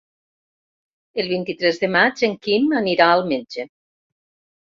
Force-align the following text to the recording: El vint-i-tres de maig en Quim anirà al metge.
El 1.23 1.29
vint-i-tres 1.31 1.77
de 1.83 1.89
maig 1.97 2.25
en 2.29 2.33
Quim 2.47 2.73
anirà 2.81 3.11
al 3.19 3.23
metge. 3.35 3.69